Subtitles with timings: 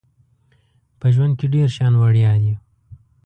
[0.99, 2.53] په ژوند کې ډیر شیان وړيا دي